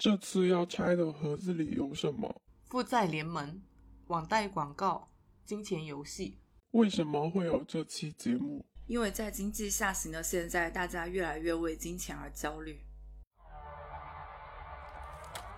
[0.00, 2.34] 这次要拆的盒子里有什么？
[2.70, 3.60] 负债联盟、
[4.06, 5.10] 网贷广告、
[5.44, 6.40] 金钱游戏。
[6.70, 8.64] 为什么会有这期节目？
[8.86, 12.82] 因为在经济下行的现在，大家越来越为金钱而焦虑。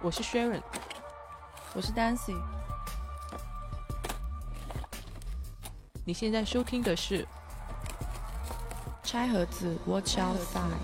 [0.01, 0.65] 我是 Sharon，
[1.77, 2.37] 我是 Dancy。
[6.05, 7.23] 你现在收听的是
[9.05, 10.83] 《拆盒子 Watch Outside》。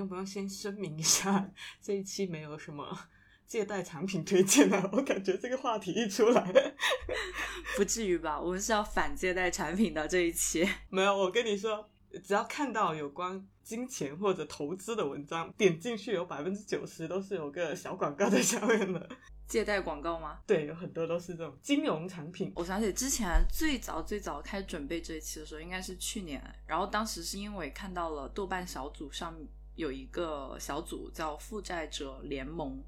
[0.00, 1.50] 用不用先声明一下，
[1.80, 2.98] 这一期没有什么
[3.46, 4.88] 借贷产品推荐啊？
[4.92, 6.74] 我感觉这个话题一出来，
[7.76, 8.40] 不至于吧？
[8.40, 10.66] 我们是要反借贷产品的这一期。
[10.88, 11.90] 没有，我跟你说，
[12.24, 19.08] 只要看到有关金钱或者投资的文章，点进去有百分之九十都是有个小广告在下面的。
[19.46, 20.38] 借贷广告吗？
[20.46, 22.52] 对，有很多都是这种金融产品。
[22.54, 29.36] 我想起之前最早最早开始准备这一期的时候，应该是去年，然后当时是因为看到了豆瓣小组上
[29.80, 32.82] 有一个小组叫负债者联盟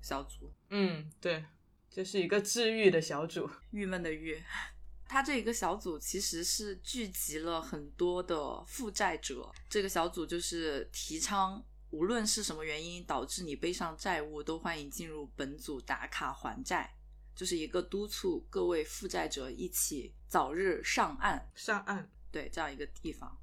[0.00, 0.52] 小组。
[0.70, 1.44] 嗯，对，
[1.90, 4.40] 这是一个治愈的小组，郁闷的郁。
[5.08, 11.64] 他这一个小组其实是聚集了很多的负债者，这个小组就是提倡。
[11.90, 16.92] 无论是什么原因导致你背上债务，都欢迎进入本组打卡还债，
[17.34, 21.48] 就是一个督促各位负债者一起早日上岸。
[21.54, 23.38] 上岸，对，这样一个地方。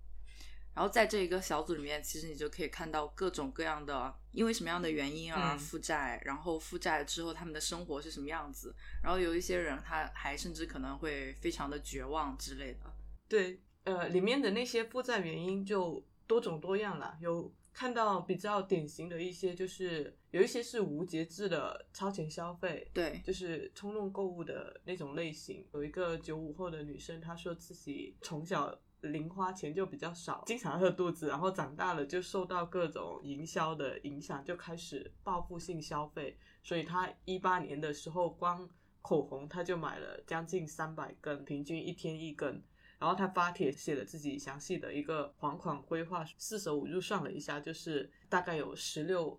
[0.76, 8.76] 然后在这一个小组里面，其实你就可以看到各种各样的，因为什么样的原因而负债，然后负债之后他们的生活是什么样子。
[9.02, 12.94] 然后有一些人他还甚至可能会非常的绝望之类的。
[13.28, 17.54] 对，呃，里面的那些负债原因就多种多样了，有。
[17.76, 25.66] 看到比较典型的一些，就是有一些是无节制的超前消费，对，就是冲动购物的那种类型。
[25.74, 36.38] 有一个九五后的女生，她说自己从小零花钱就比较少，经常饿肚子，然后长大了就受到各种营销的影响，就开始报复性消费。
[36.64, 38.68] 所以他一八年的时候，光
[39.02, 42.64] 口红他就买了将近三百根，平均一天一根。
[43.00, 49.38] 然后他发帖写了自己详细的一个还款规划，四舍五入算了一下，就是大概有十六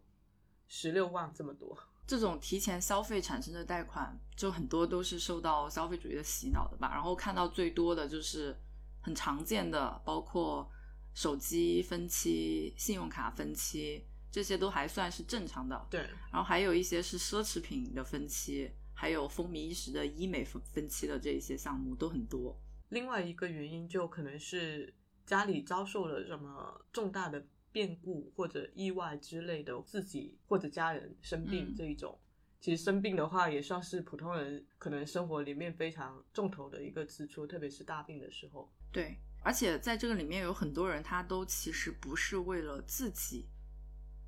[0.68, 1.74] 十六万这么多。
[2.06, 6.90] 这种提前消费产生的贷款，就很多都是受到消费主义的洗脑的吧。
[6.92, 8.54] 然后看到最多的就是
[9.04, 10.66] 很常见的，包括
[11.12, 15.86] 手机分期、信用卡分期，这些都还算是正常的。
[15.90, 16.00] 对。
[16.32, 22.58] 然后还有一些是奢侈品的分期，还有风靡一时的医美分分期的这一些项目都很多。
[22.88, 24.94] 另外一个原因就可能是
[25.26, 32.18] 家里遭受了什么重大的变故或者意外之类的，自己或者家人生病这一种。
[32.60, 38.72] 其实生病的话也算是普通人可能生活里面非常重头的一个支出，特别是大病的时候。
[38.94, 43.48] 对，而且在这个里面有很多人，他都其实不是为了自己，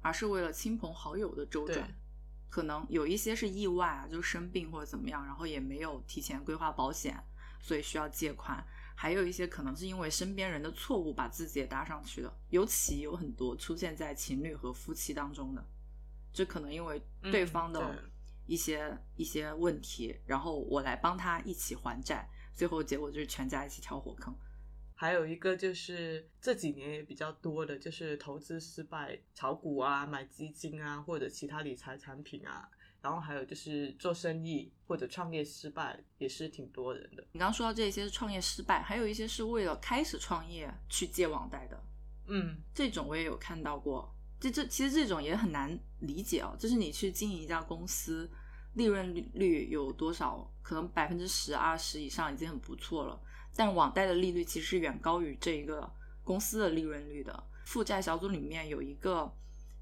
[0.03, 1.88] 而是为了亲朋好友的周转。
[2.50, 7.16] 可能有一些是意外啊，就生病或者怎么样，然后也没有提前规划保险。
[7.59, 15.66] 所以需要借款，还有一些可能是因为身边人的错误把自己也搭上去的，尤其有很多出现在情侣和夫妻当中的，
[16.33, 18.04] 这可能因为对方的
[18.47, 24.33] 一些一些问题，然后我来帮他一起还债，最后结果就是全家一起跳火坑。
[24.99, 32.69] 还有一个就是这几年也比较多的，就是投资失败、炒股啊、买基金啊或者其他理财产品啊。
[33.03, 37.23] 然后还有就是做生意或者创业失败也是挺多人的。
[37.31, 41.81] 你刚刚说到这些是创业失败，还有一些是为了开始创业去借网贷的。
[42.27, 44.13] 嗯，这种我也有看到过。
[44.41, 46.57] 这这其实这种也很难理解哦。
[46.59, 48.28] 就是你去经营一家公司，
[48.75, 50.51] 利润率有多少？
[50.63, 53.21] 可能百分之十、二十以上已经很不错了。
[53.56, 55.91] 但网贷的利率其实是远高于这一个
[56.22, 57.44] 公司的利润率的。
[57.65, 59.33] 负债小组里面有一个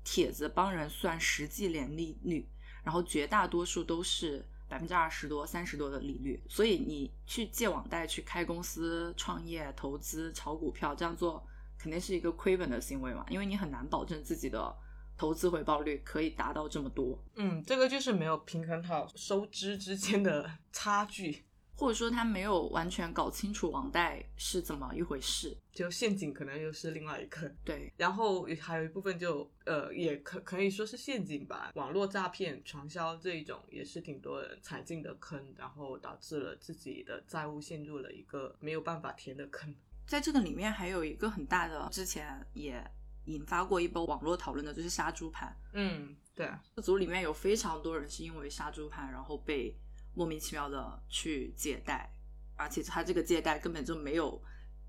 [0.02, 2.48] 帖子帮人算实际年利率。
[2.84, 11.42] 然后绝大多数都是百分之二十多、三十多的利率，所以你去借网贷去开公司、创业、投资、炒股票，这样做
[11.78, 13.24] 肯定是一个亏本的行为嘛？
[13.30, 14.76] 因为你很难保证自己的
[15.16, 17.18] 投资回报率可以达到这么多。
[17.36, 21.46] 嗯，这个就是没有平衡好收支之间的差距。
[21.76, 27.52] 或者说他没有完全搞清楚网贷是怎么一回事，就陷阱可能又是另外一个。
[27.64, 39.74] 对，然后还有一部分就呃也可可以说是陷阱吧，网络诈骗、传销这一种也是挺多人踩进的坑，然后导致了自己的债务陷入了一个没有办法填的坑。
[40.06, 42.82] 在这个里面还有一个很大的，之前也
[43.24, 45.56] 引发过一波网络讨论的，就是杀猪盘。
[45.72, 49.74] 嗯，对，这组里面有非常多人是因为杀猪盘，然后被。
[50.14, 52.10] 莫名其妙的去借贷，
[52.56, 54.40] 而且他这个借贷根本就没有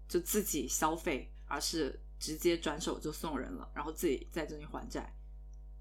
[0.08, 5.14] 就自己消费，而是直接转手就送人了，然后自己在这里还债，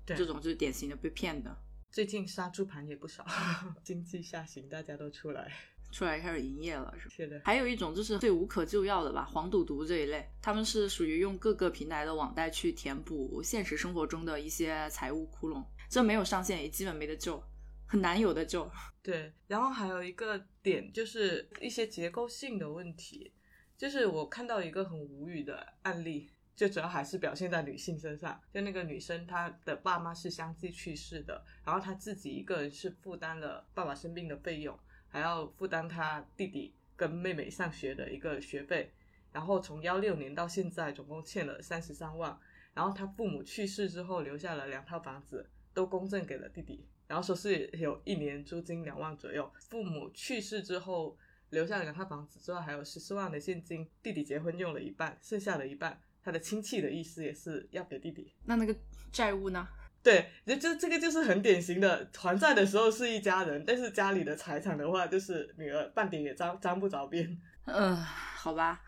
[0.05, 1.57] 对这种就是典型的被骗的。
[1.91, 3.25] 最近杀猪盘也不少，
[3.85, 5.53] 经济下行，大家都出来。
[5.93, 7.15] 出来开始营业了，是吧？
[7.15, 17.41] 是的，还有一种就是最无可救药的吧，黄赌毒这一类，他们是属于用各个平台的网贷去填补现实生活中的一些财务窟窿，这没有上限也基本没得救，
[17.87, 18.71] 很难有的救。
[19.03, 19.33] 对。
[19.47, 23.33] 然后还有一个点就是一些结构性的问题，
[23.77, 28.41] 就是我看到一个很无语的案例，就主要还是表现在女性身上。
[28.53, 34.79] 就那个女生，她的爸妈是相继去世的，然后她自己一个人是负担了爸爸生病的费用，
[35.09, 38.93] 还要负担她弟弟跟妹妹上学的一个学费，
[39.33, 42.39] 然后从幺六年到现在总共欠了三十三万。
[42.73, 46.85] 然后她父母去世之后，留下了两套房子，都公证给了弟弟，
[47.15, 49.49] 然后说是有一年租金两万左右。
[49.71, 51.17] 父母去世之后，
[51.51, 53.89] 留下了两套房子之外，还有十四万的现金。
[54.03, 58.35] 弟弟结婚用了一半，剩下的一半，他的亲戚的意思也是要给弟弟。
[58.47, 58.75] 那那个
[59.13, 59.69] 债务呢？
[60.03, 67.41] 对，就这这个就是很典型的还债的时候是一家人，但是家里的财产的话，就是女儿半点也沾沾不着边。
[67.67, 67.95] 嗯，
[68.35, 68.83] 好吧，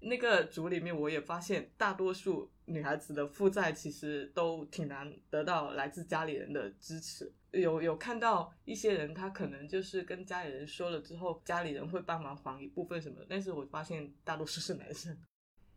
[0.00, 7.32] 那个组里面，我也发现大多数女孩子的负债其实都挺难得到来自家里人的支持。
[7.52, 15.16] 有有看到一些人，他可能就是跟家里人说了之后，家里人会帮忙还一部分什么，但是我发现大多数是男生。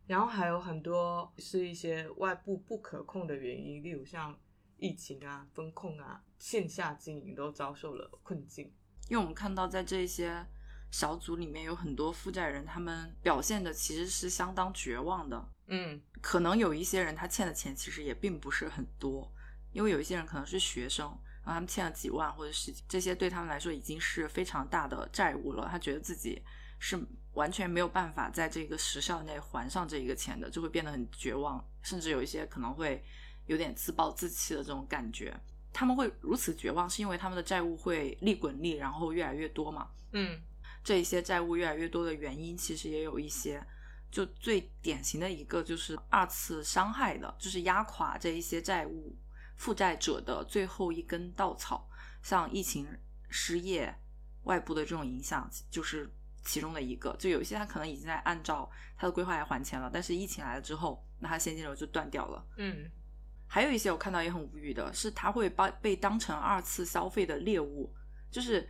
[0.06, 4.38] 然后还有很多是一些外部不可控的原因，例如像
[4.76, 8.70] 疫情啊、风控啊、线下经营都遭受了困境。
[9.08, 10.44] 因为我们看到在这些
[10.90, 15.48] 小组里面有很多负债人，他们表现的其实是相当绝望的。
[15.68, 19.32] 嗯可能有一些人他欠的钱其实也并不是很多，
[19.72, 26.42] 因为有一些人可能是学生，然后他们欠了几万或者是这些对他们来说已经是非常大的债务了，他觉得自己
[26.78, 26.98] 是
[27.34, 33.02] 完全没有办法在这个时效内还上这一个钱的，就会变得很绝望，甚至有一些可能会
[33.46, 35.34] 有点自暴自弃的这种感觉。
[35.72, 39.88] 他们会如此绝望，是因为他们的债务会利滚利，然后越来越多嘛？
[40.12, 40.40] 嗯
[40.84, 43.64] 这一些债务越来越多的原因，其实也有一些。
[44.10, 49.16] 就最典型的一个就是二次伤害的，就是压垮这一些债务
[49.62, 51.88] 负债者的最后一根稻草，
[52.20, 52.84] 像疫情、
[53.28, 53.96] 失业、
[54.42, 56.12] 外部的这种影响，就是
[56.42, 57.14] 其中的一个。
[57.16, 62.44] 就有一些他可能已经在按照他的规划来还钱了，但是疫情来了之后，那他现金流就断掉了。
[62.56, 62.90] 嗯
[63.46, 67.94] 还有一些我看到也很无语的是，他会把被当成二次消费的猎物，
[68.32, 68.68] 就是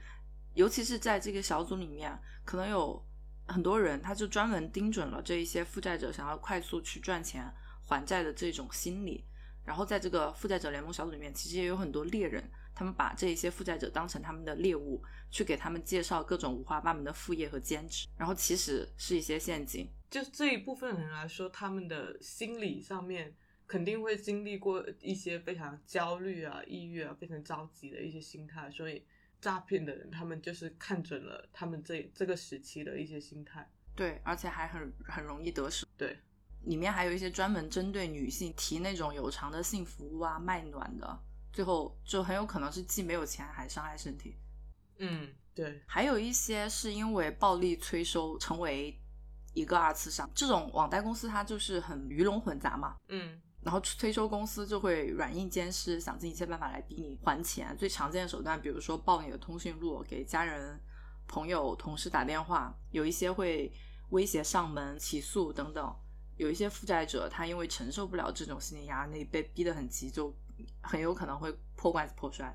[0.53, 3.03] 尤其是在这个小组里面，可能有
[3.47, 7.51] 很多人他就专门盯准了这一些负债者想要快速去赚钱
[7.87, 9.25] 还债的这种心理，
[9.65, 12.43] 然后在这个负债者联盟小组里面，其实也有很多猎人，
[12.75, 19.89] 他们把这一些负债者当成他们的猎物，去给他们介绍各种五花八门的副业和兼职，然后其实是一些陷阱。
[20.11, 23.35] 就这一部分人来说，他们的心理上面
[23.67, 29.05] 肯定会经历过一些非常焦虑啊、抑郁啊、非常着急的一些心态，所以
[29.41, 33.71] 诈骗的人他们就是看准了他们这这个时期的一些心态。
[33.95, 35.87] 对，而且还很很容易得手。
[35.97, 36.19] 对，
[36.65, 41.19] 里面还有一些专门针对女性提那种有偿的性服务啊、卖暖的，
[41.53, 44.37] 最后就很有可能是既没有钱还伤害身体。
[44.99, 48.97] 嗯，对，还有一些是因为暴力催收成为
[49.55, 57.77] 一个二次伤，这种网贷公司它就是很鱼龙混杂嘛，嗯然后催收公司就会软硬兼施，想尽一切办法来逼你还钱。
[57.77, 60.81] 最常见的手段，比如说爆你的通讯录，给家人、
[61.29, 63.73] 朋友、同事打电话，有一些会
[64.11, 65.95] 威胁上门、起诉等等。
[66.37, 70.35] 有一些负债者，他因为承受不了这种心理压力，被逼得很急，就
[70.83, 72.55] 很有可能会破罐子破摔。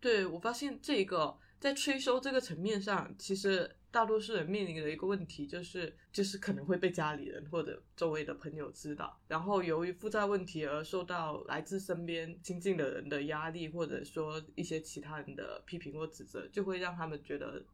[0.00, 17.64] 对我发现这个在催收这个层面上，其实大多数人面临的一个问题就是，就是可能会被家里人或者周围的朋友知道，然后由于负债问题而受到来自身边亲近的人的压力，或者说一些其他人的批评或指责，就会让他们觉得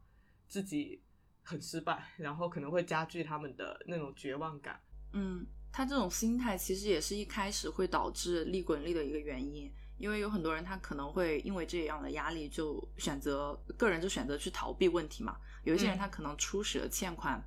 [0.47, 1.01] 自己
[1.43, 4.79] 很失败，然后可能会加剧他们的那种绝望感。
[5.13, 15.37] 嗯，他这种心态其实也是一开始会导致利滚利的一个原因，因为有很多人他可能会因为这样的压力就选择个人就选择去逃避问题嘛。
[15.63, 17.41] 有一些人嗯他可能初始的欠款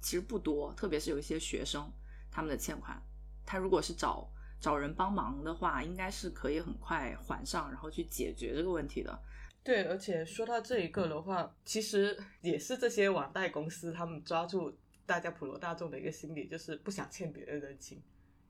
[0.00, 1.88] 其实不多，特别是有一些学生
[2.30, 3.00] 他们的欠款，
[3.46, 9.22] 他如果是找找人帮忙的话，应该是可以很快还上，然后去解决这个问题的。
[9.62, 14.74] 对，而且说到这一个的话，其实也是这些网贷公司他们抓住
[15.10, 18.00] 大家普罗大众的一个心理，就是不想欠别人人情。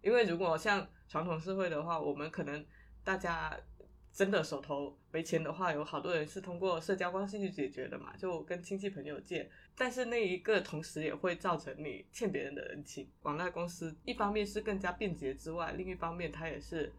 [0.02, 2.62] 因为如果像传统社会的话，我们可能
[3.02, 3.58] 大家
[4.12, 9.50] 真的手头没钱的话，有好多人是通过社交关系去解决的嘛，就跟亲戚朋友借。
[9.74, 13.08] 但是那一个同时也会造成你欠别人的人情。
[13.22, 16.92] 网贷公司一方面是更加便捷之外，另一方面它也是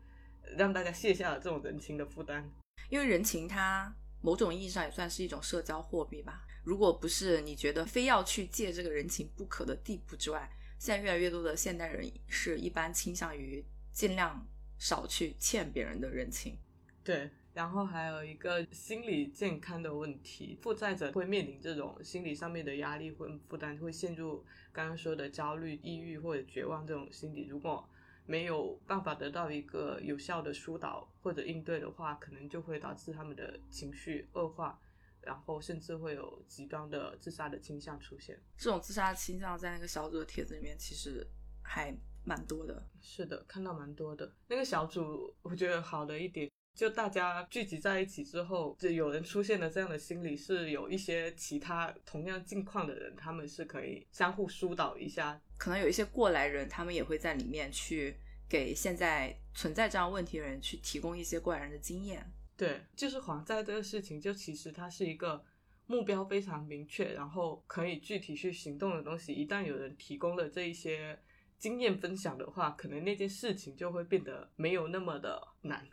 [0.58, 2.50] 让大家卸下了这种人情的负担。
[2.90, 6.46] 因为人情它某种意义上也算是一种社交货币吧。
[6.64, 14.48] 如果不是你觉得非要去借这个人情不可的地步之外，现在越来越多的现代人是一般倾向于尽量
[14.78, 16.58] 少去欠别人的人情。
[17.04, 27.48] 对，然后还有一个心理健康的问题，负债者会面临这种心理上面的压力或负担，会陷入刚刚说的焦虑、抑郁或者绝望这种心理。
[27.48, 27.90] 如果
[28.26, 34.80] 没有办法得到一个有效的疏导或者应对的话，可能就会导致他们的情绪恶化。
[35.24, 38.36] 然后甚至会有极端的自杀的倾向出现。
[38.58, 41.24] 这种自杀倾向在那个小组的帖子里面其实
[41.62, 42.84] 还蛮多的。
[43.00, 44.34] 是的，看到蛮多的。
[44.48, 55.40] 那个小组我觉得好的一点，就大家聚集在一起之后，就有人出现了这样的心理，是有一些其他同样境况的人，他们是可以相互疏导一下。
[55.62, 58.18] 可能有一些过来人，他们也会在里面去
[58.50, 62.26] 给现在存在这样问题的人去提供一些过来人的经验。
[62.58, 65.46] 对，就是还债这个事情，就其实它是一个
[65.86, 69.34] 目标非常明确，然后可以具体去行动的东西。
[69.34, 71.20] 一旦有人提供了这一些
[71.60, 75.88] 经验分享的话，可能那件事情就会变得没有那么的难。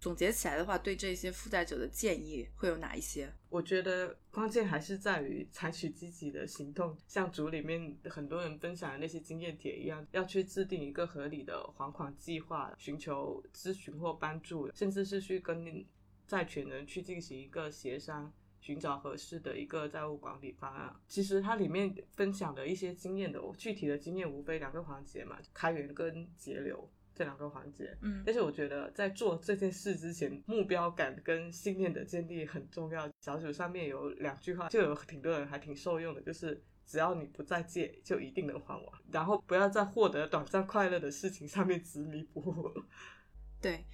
[0.00, 3.32] 总结起来的话，对这些负债者的建议会有哪一些？
[3.48, 15.84] 我觉得关键还是在于采取积极的行动，像组里面很多人分享的那些经验帖一样，要去制定一个合理的还款计划，寻求咨询或帮助，甚至是去跟
[16.26, 20.94] 债权人去进行一个协商，寻找合适的一个债务管理方案。
[21.08, 26.88] 其实它里面分享的一些经验的我具体的经验，无非两个环节嘛，开源跟节流。
[27.18, 33.10] 这两个环节，嗯，但是我觉得在做这件事之前，目标感跟信念的建立很重要。
[33.20, 39.00] 小组上面有两句话，就有挺多人还挺受用的，就是只要你不再借，就一定能还完。
[39.10, 42.72] 然后不要在获得短暂快乐的事情上面执迷不悟。
[43.60, 43.84] 对，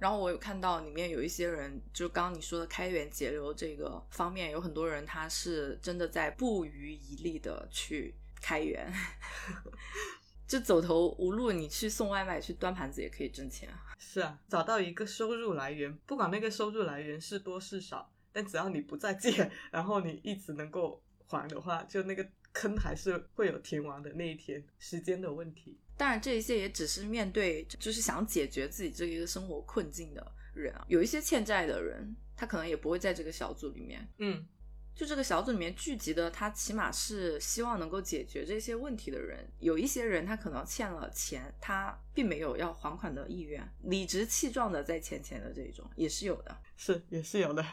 [0.00, 8.90] 然后我有看到里面有一些人，就刚刚你说的开源节流这个方面，有很多人他是真的在不遗余力的去开源。
[10.52, 13.86] 就走投无路，你去送外卖、去端盘子也可以挣钱啊。
[13.98, 24.62] 是啊，找到一个收入来源，不管那个收入来源是多是少，但只要你不再借，然后你一直能够还的话，就那个坑还是会有填完的那一天。
[24.78, 25.78] 时间的问题。
[25.96, 30.84] 当然，这一些也只是面对就是想解决自己这一个生活困境的人啊。
[30.86, 34.06] 有一些欠债的人，他可能也不会在这个小组里面。
[34.18, 34.46] 嗯。
[34.94, 39.50] 就这个小组里面聚集的，他起码是希望能够解决这些问题的人。
[39.58, 47.64] 有一些人他可能欠了钱，他并没有要还款的意愿，理直气壮的在欠钱的这一种也是有的，是也是有的。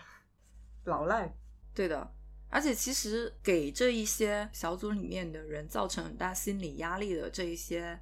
[0.86, 1.36] 老赖，
[1.74, 2.16] 对的。
[2.52, 8.00] 而且其实给这一些小组里面的人造成很大心理压力的这一些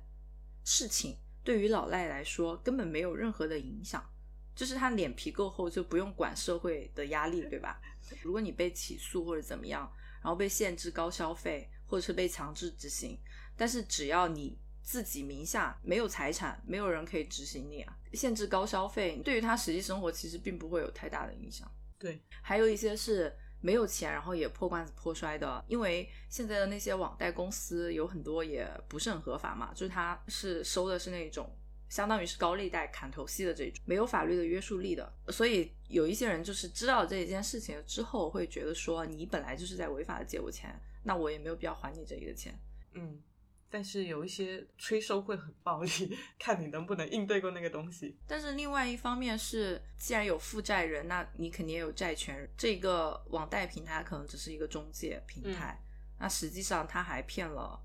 [0.64, 4.02] 事情，对于老赖来说根本没有任何的影响，
[4.56, 7.82] 就是他脸皮够厚，就不用管社会的压力，对吧？
[8.22, 13.18] 如果你被起诉或者怎么样，然后被限制高消费，或者是被强制执行，
[13.56, 17.98] 但是只要你自己名下没有财产，没有人可以执行你啊。
[18.14, 21.70] 限制高消费对于他实际生活其实并不会有太大的影响。
[22.00, 31.50] 对，还有一些是没有钱，然后也破罐子破摔的，因为现在的那些网贷公司有很多也不是很合法嘛，就是他是收的是那种。
[31.90, 42.54] 相当于是高利贷砍头息的这种，没有法律的约束力的，所以有一些人就是知道这一件事情之后，会觉得说你本来就是在违法的借我钱，那我也没有必要还你这一个钱。
[42.94, 43.22] 嗯，
[43.70, 48.18] 但是有一些催收会很暴力，看你能不能应对过那个东西。
[48.28, 52.50] 但是另外一方面是，既然有负债人，那你肯定也有债权人。
[52.58, 55.80] 这个网贷平台可能只是一个中介平台，
[56.20, 57.80] 那实际上他还骗了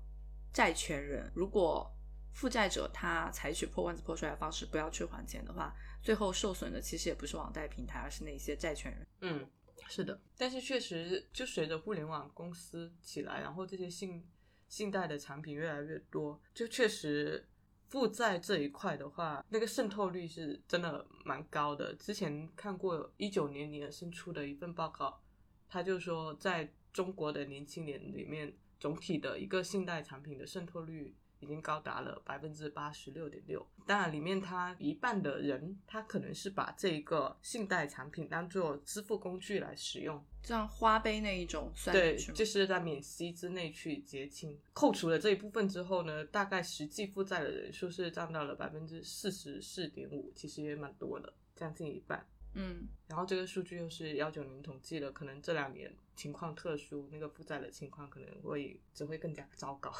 [0.51, 1.31] 债权人。
[1.35, 1.89] 如果
[2.33, 9.07] 负债者他采取破罐子破摔的方式，不要去还钱的话，最后受损的其实也不是网贷平台，而是那些债权人。
[9.21, 9.47] 嗯，
[9.87, 10.19] 是的。
[10.35, 14.27] 但是确实，就随着互联网公司起来，然后这些信
[14.67, 17.47] 信贷的产品越来越多，就确实
[17.87, 21.93] 负债这一块的话，那个渗透率是真的蛮高的。
[21.93, 25.21] 之前看过一九年尼尔森出的一份报告，
[25.69, 31.15] 他就说，在中国的年轻人里面，总体的一个信贷产品的渗透率。
[31.43, 33.65] 已经高达了百分之八十六点六。
[33.85, 44.57] 当然，里面他一半的人，他可能是把这个信贷产品当做支付工具来使用，像花呗那一种算对，就是在免息之内去结清。
[44.71, 52.25] 扣除了这一部分之后呢，大概实际负债的人数是占到了百分之四十四点五，其实也蛮多的，将近一半。
[52.55, 59.91] 嗯，然后这个数据又是幺九年统计的，可能这两年情况特殊，那个负债的情况可能会只会更加糟糕。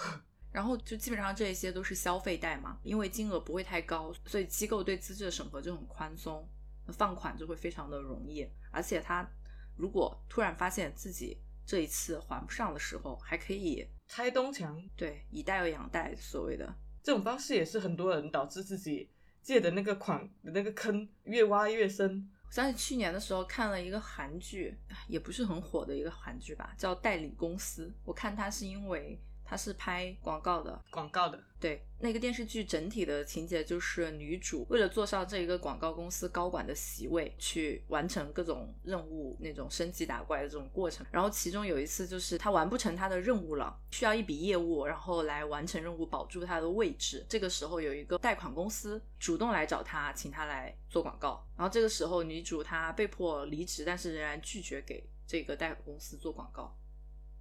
[0.54, 6.48] 然后就基本上这一些都是消费贷嘛，因为金额不会太高，所以机构对资质的审核就很宽松，
[6.90, 8.48] 放款就会非常的容易。
[8.72, 9.28] 而且他
[9.76, 19.10] 如果突然发现自己这一次还不上的时候，还可以拆东墙对以贷养贷，所谓的这种方式也是很多人导致自己
[19.42, 22.30] 借的那个款的那个坑越挖越深。
[22.46, 27.88] 我想起去年的时候看了一个韩剧，也不是很火的一个韩剧吧，叫《代理公司》。
[28.06, 41.06] 我看它是因为它是拍广告的，广告的，对，那个电视剧整体的情节就是女主为了坐上这一个广告公司高管的席位，去完成各种任务，那种升级打怪的这种过程。
[41.12, 47.26] 然后其中有一次就是她完不成她的任务了，需要一笔业务，然后来完成任务，保住她的位置。
[47.30, 51.46] 这个时候有一个贷款公司主动来找她，请她来做广告。
[51.56, 56.76] 然后这个时候女主她被迫离职，但是仍然拒绝给这个贷款公司做广告。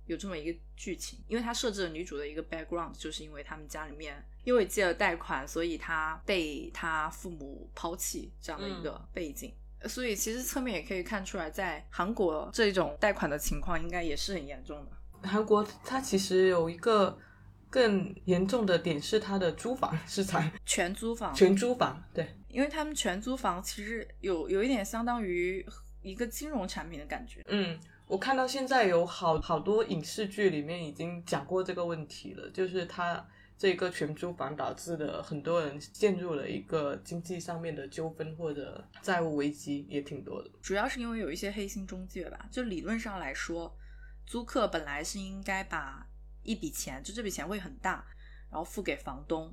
[0.06, 9.52] 有这么一个剧情，因为他设置了女主的一个 background，就是因为他们家里面因为借了贷款，所以他被他父母抛弃这样的一个背景。
[9.88, 15.28] 所以其实侧面也可以看出来，在韩国这种贷款的情况应该也是很严重的。
[15.28, 17.18] 韩国它其实有一个
[17.71, 25.64] 更严重的点是它的租房市场， 全租房，全租房，对，因为他们全租房其实有有一点相当于
[26.00, 27.42] 一个金融产品的感觉。
[27.47, 27.78] 嗯。
[28.12, 33.26] 我看到现在有好好多影视剧里面已经讲过这个问题了，就是它
[33.57, 40.50] 这个全租房导致的很多人陷入了一个经济上面的纠纷或者债务危机，也挺多的。
[40.61, 43.75] 主要是因为有一些黑心中介吧，就理论上来说，
[44.26, 46.07] 租客本来是应该把
[46.42, 48.04] 一笔钱，就这笔钱会很大，
[48.50, 49.50] 然后付给房东，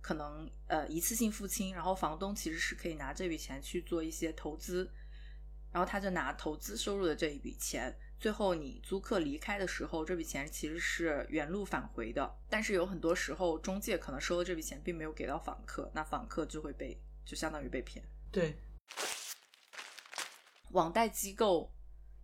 [0.00, 4.90] 可能呃一次性付清，然后房东其实是可以拿这笔钱去做一些投资。
[5.78, 12.28] 然后他就拿投资收入的这一笔钱，最后你租客离开的时候，这笔钱其实是原路返回的。
[12.50, 18.04] 但是有很多时候，中介可能收了这笔钱，并没有给到访客，那访客就会被就相当于被骗。
[18.32, 18.56] 对，
[20.72, 21.72] 网贷机构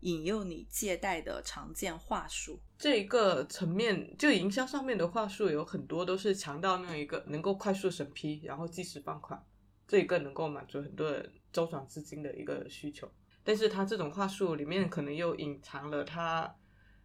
[0.00, 9.40] 引诱你借贷的常见话术，这一个层面，就营销上面的话术有很多都是强调那一个能够快速审批，然后即时放款，
[9.86, 13.08] 这一个能够满足很多人周转资金的一个需求。
[13.44, 16.56] 但是他这种话术里面可能又隐藏了他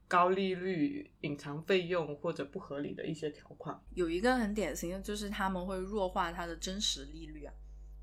[0.08, 3.78] 高利率、隐藏费用或者不合理的一些条款。
[3.93, 7.54] 有一个很典型的就是他们会弱化它的真实利率啊，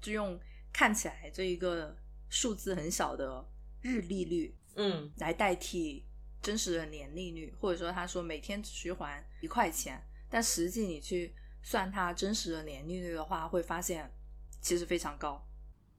[0.03, 0.38] 就用
[0.70, 1.96] 看起来这一个
[2.29, 3.42] 数字很小的
[3.81, 6.05] 日利率，嗯，来代替
[6.42, 14.12] 真实的年利率，或者说他说每天只需还一块钱，但实际你去算它真实的年利率的话，会发现
[14.61, 15.42] 其实非常高。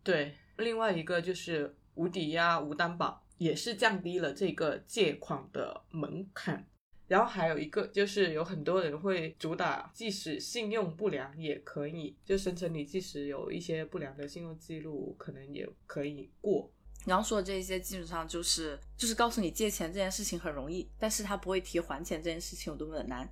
[0.04, 0.36] 对。
[0.58, 1.76] 另外一个就是。
[1.98, 6.66] 无抵押、无担保，也是降低了这个借款的门槛。
[7.08, 16.72] 然后还有一个就是，有很多人会主打，即使信用不良也可以，就声称你即使有一些不良的信用记录，可能也可以过。
[17.06, 23.30] 然后说的这些基本上就是就是告诉你借钱这件事情很容易，但是他不会提还钱这件事情有多么的难。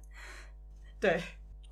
[1.00, 1.22] 对。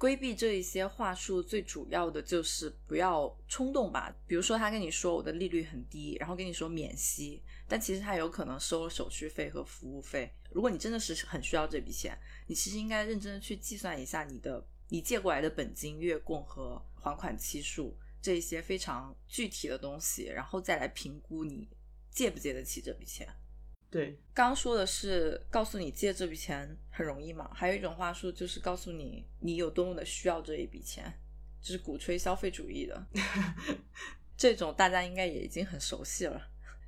[0.03, 4.13] 规避这一些话术，最主要的就是不要冲动吧。
[4.27, 10.29] 比如说，他跟你说我的利率很低，然后跟你说免息，但其实他有可能收了手续费和服务费。
[10.51, 21.69] 如果你真的是很需要这笔钱，你其实应该认真的去计算一下你的你借过来的本金、月供和还款期数这一些非常具体的东西，然后再来评估你
[22.11, 23.25] 借不借得起这笔钱。
[23.93, 27.47] 对，刚刚说的是告诉你借这笔钱很容易嘛？
[27.53, 31.13] 还有一种话术就是告诉你你有多么的需要这一笔钱，
[31.61, 33.05] 就是鼓吹消费主义的。
[34.35, 36.41] 这种大家应该也已经很熟悉了，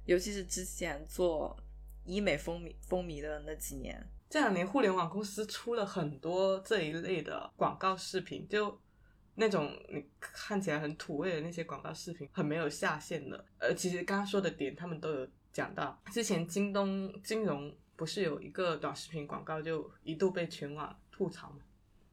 [0.06, 1.56] 尤其是之前做
[2.06, 4.04] 医美风靡风靡的那几年。
[4.28, 8.82] 这两年互联网公司出了很多这一类的广告视频，就
[9.36, 13.46] 那种你看起来很土味的那些广告视频，很没有下限的。
[13.60, 15.28] 呃，其实刚刚说的点他们都有。
[15.56, 21.60] 讲到之前京东金融不是有一个短视频广告，就一度被全网吐槽嘛？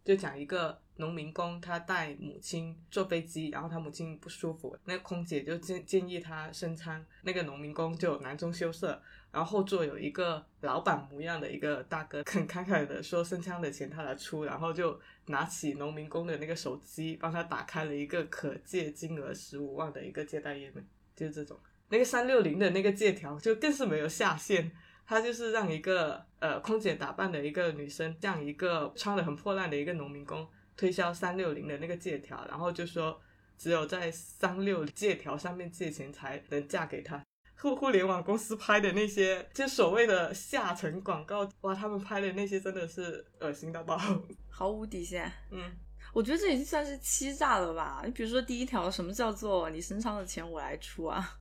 [0.05, 9.03] 就讲一个农民工他带母亲坐飞机，然后他母亲不舒服，那空姐就建建议他升舱，那个农民工就囊中羞涩，
[9.33, 21.59] 然后后座有一个老板模样的一个大哥，很慷慨的说升舱的钱他来出，然后就拿起农民工的那个手机，帮他打开了一个可借金额十五万的一个借贷页面，就是这种。
[21.93, 24.73] 那个三六零的那个借条就更是没有下限。
[25.05, 33.21] 他就是让一个呃空姐打扮的一个女生，向一个穿的很破烂的一个农民工推销三六零的那个借条，然后就说
[33.59, 37.23] 只有在三六借条上面借钱才能嫁给他。
[37.59, 43.99] 互互联网公司拍的那些就所谓的下沉广告，哇，他们拍的那些真的是恶心到爆，
[44.49, 45.31] 毫无底线。
[45.51, 45.71] 嗯，
[46.13, 48.03] 我觉得这已经算是欺诈了吧？
[48.05, 51.39] 你比如说第一条，什么叫做你身上的钱我来出啊？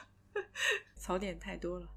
[0.96, 1.88] 槽点太多了。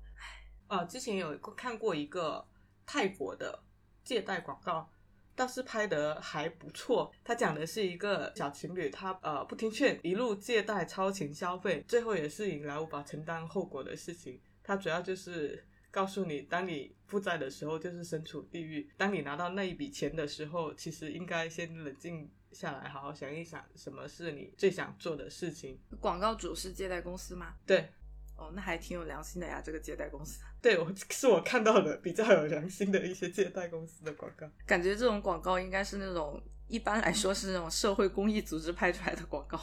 [0.68, 2.46] 啊，之前有看过一个
[2.86, 3.64] 泰国的
[4.04, 4.90] 借贷广告，
[5.36, 7.12] 倒是拍的还不错。
[7.24, 14.40] 他讲的是一个小情侣，他呃不听劝，一路借贷超前消费，最后也是引来无法承担后果的事情。
[14.64, 25.80] 他主要就是告诉你，当你负债的时候，就是身处地狱；当你拿到那一笔钱的时候，其实应该先冷静下来，好好想一想，什么是你最想做的事情。
[26.00, 27.56] 广告主是借贷公司吗？
[27.66, 27.90] 对。
[28.38, 30.40] 哦，那还挺有良心的呀，这个借贷公司。
[30.62, 34.50] 对，我是我看到的比较有良心的一些借贷公司的广告。
[34.66, 39.60] 感觉这种广告应该是那种一般来说是那种社会公益组织拍出来的广告。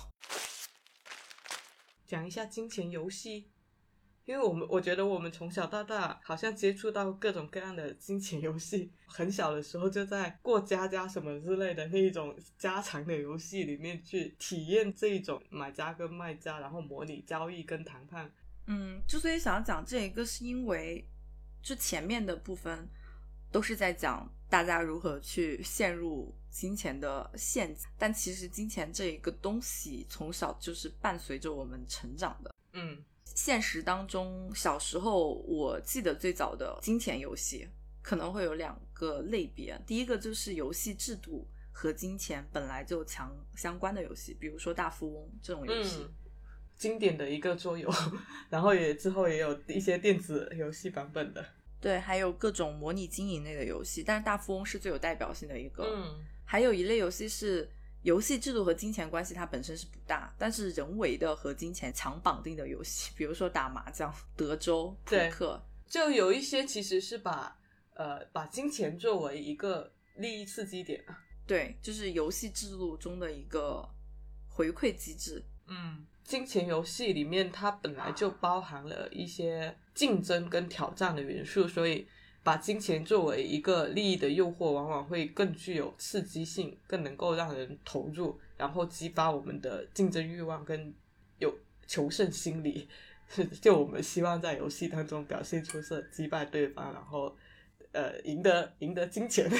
[2.06, 3.50] 讲一下金钱游戏，
[4.26, 18.28] 因为我们我觉得我们从小到大好像接触到各种各样的金钱游戏，很小的时候就在过家家什么之类的那一种家常的游戏里面去体验这一种买家跟卖家，然后模拟交易跟谈判。
[18.66, 21.06] 嗯，之所以想要讲这一个，是因为
[21.62, 22.88] 就前面的部分
[23.52, 32.52] 都是在讲大家如何去陷入金钱的陷阱，但其实金钱这一个东西从小就是伴随着我们成长的。
[32.72, 33.04] 嗯，
[33.36, 37.68] 现实当中，小时候我记得最早的金钱游戏
[38.02, 46.04] 可能会有两个类别，第一个就是游戏制度和金钱本来就强相关的游戏，比如说大富翁这种游戏。
[46.76, 47.90] 经典的一个桌游，
[48.50, 51.44] 然后也之后也有一些电子游戏版本的，
[51.80, 55.84] 对，还有各种模拟经营类的游戏，但是大富翁是最有代表性的一个。
[55.84, 57.70] 嗯，还有一类游戏是
[58.06, 67.58] 游戏制度和金钱关系它本身是不大，但是人为的和金钱强绑定的游戏，比如说打麻将、德州扑克，就有一些其实是把
[67.94, 73.84] 呃把金钱作为一个利益刺激点啊，对，就是游戏制度中的一个
[74.48, 76.06] 回馈机制，嗯。
[76.22, 82.04] 金钱游戏里面，它本来就包含了一些竞争跟挑战的元素，所以
[82.46, 90.94] 把金钱作为一个利益的诱惑，往往会更具有刺激性，更能够让人投入，然后激发我们的竞争欲望跟
[91.40, 91.52] 有
[91.88, 92.88] 求胜心理。
[93.60, 97.36] 就我们希望在游戏当中表现出色，击败对方，然后
[97.90, 99.50] 呃赢得赢得金钱。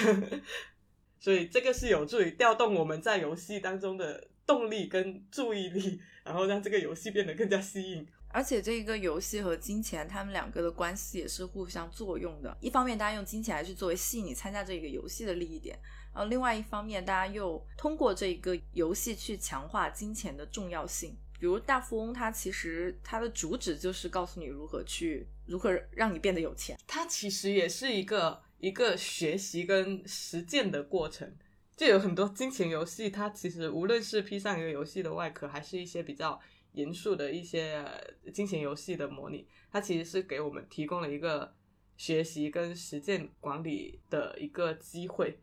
[1.19, 6.01] 所以这个是有助于调动我们在游戏当中的动力跟注意力。
[6.23, 8.05] 然后让这个游戏变得更加吸引，
[8.37, 12.55] 而且这一个游戏和金钱，他们两个的关系也是互相作用的。
[12.61, 15.75] 一方面，大家用金钱来去作为吸引你参加这个游戏的利益点；
[16.13, 21.17] 然后另外一方面，大家又通过这一个游戏去强化金钱的重要性。
[21.41, 26.79] 比如大富翁，它其实它的主旨就是告诉你如何去如何让你变得有钱。
[26.87, 31.35] 它其实也是一个一个学习跟实践的过程。
[31.75, 36.39] 就有很多金钱游戏，它其实无论是披上一个游戏的外壳，还是一些比较
[36.77, 37.85] 严肃的一些
[38.33, 41.53] 金钱游戏的模拟，它其实是给我们提供了一个
[41.97, 45.39] 学习跟实践管理的一个机会，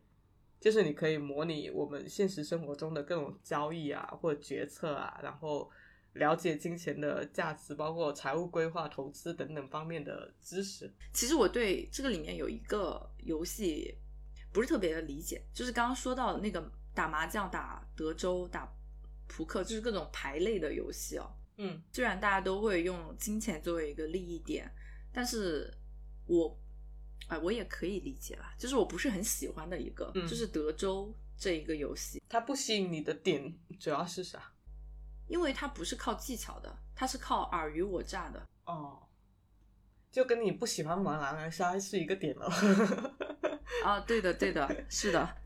[0.58, 5.70] 就是你可以模拟我们现实生活中的各种交易啊，或决策啊，然后
[6.14, 10.92] 了解金钱的价值，包括财务规划、投资等等方面的知识。
[11.12, 13.94] 其实我对这个里面有一个游戏。
[14.52, 18.72] 不是特别的理解，就是刚刚说到那个打麻将、打德州、打
[19.26, 21.30] 扑克，就是各种牌类的游戏哦。
[21.56, 24.70] 嗯，虽然大家都会用金钱作为一个利益点，
[25.12, 25.72] 但是
[26.26, 26.58] 我，
[27.28, 28.52] 哎，我也可以理解啦。
[28.58, 34.52] 就是我不是很喜欢的一个，就是德州这一个游戏，它不吸引你的点主要是啥？
[35.28, 38.46] 因为它不是靠技巧的，它是靠尔虞我诈的。
[38.64, 39.00] 哦，
[40.10, 42.46] 就跟你不喜欢玩狼人杀是一个点了。
[43.84, 45.36] 啊，对的，对的，是的。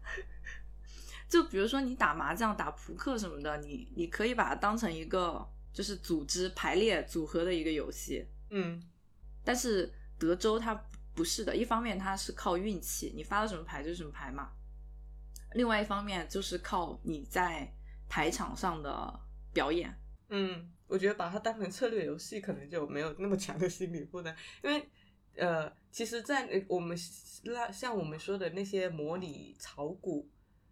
[1.28, 8.26] 就比如说你打麻将、打扑克什么的，你你可以把它当成一个就是组织排列组合的一个游戏。
[8.50, 8.82] 嗯。
[9.44, 10.74] 但是德州它
[11.14, 14.50] 不是的，一方面它是靠运气，你发了什么牌就是什么牌嘛。
[15.54, 17.72] 另外一方面就是靠你在
[18.08, 19.20] 牌场上的
[19.52, 19.94] 表演。
[20.28, 24.86] 嗯，我觉得把它当成策略游戏，可能就没有那么强的心理负担，因为
[25.36, 26.98] 呃，其实，在我们
[27.44, 30.28] 那像我们说的那些模拟炒股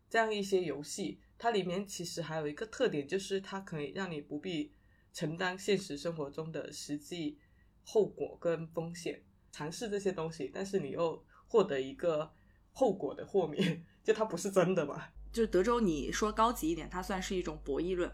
[0.08, 4.72] 这样一些游戏，它里面其实还有一个特点，就是它可以让你不必
[5.12, 7.38] 承担现实生活中的实际
[7.84, 12.32] 后果跟风险，尝试这些东西，但是你又获得一个
[12.72, 15.08] 后果的豁免，就它不是真的嘛？
[15.32, 18.10] 就是德州，你说高级一点，它算是一种博弈论。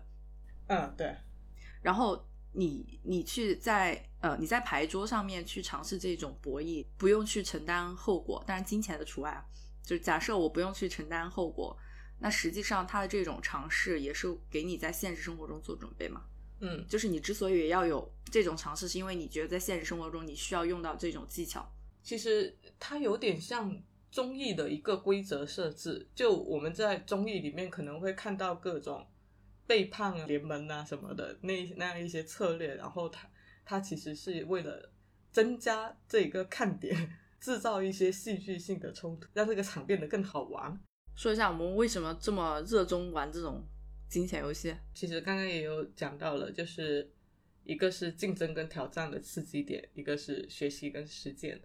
[0.68, 1.14] 嗯，对。
[1.82, 9.44] 然后你你去在呃你在牌桌上面去尝试这种博弈，不用去承担后果，当然金钱的除外啊。
[9.82, 11.76] 就是假设我不用去承担后果，
[12.20, 16.22] 那实际上他的这种尝试也是给你在现实生活中做准备嘛。
[16.60, 21.70] 嗯，就是你之所以要有这种尝试，是因为你觉得在现实生活中你需要用到这种技巧。
[22.02, 29.06] 其实它有点像综艺的一个规则设置，就我们在综艺里面可能会看到各种。
[29.64, 33.26] 背叛联盟啊什么的那那样一些策略，然后它
[33.64, 34.90] 它其实是为了
[35.30, 40.80] 增加这个看点，制造一些戏剧性的冲突，让这个场变得更好玩。
[41.16, 43.62] 说一下我们为什么这么热衷玩这种
[44.08, 44.74] 金钱游戏？
[44.94, 47.10] 其实刚刚也有讲到了，就是
[47.64, 51.60] 一个是竞争跟挑战的刺激点，一个是学习跟实践，